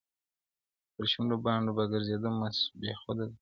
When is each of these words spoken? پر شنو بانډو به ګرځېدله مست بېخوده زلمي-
پر 0.93 1.05
شنو 1.11 1.35
بانډو 1.43 1.71
به 1.77 1.83
ګرځېدله 1.91 2.31
مست 2.39 2.63
بېخوده 2.79 3.23
زلمي- 3.25 3.29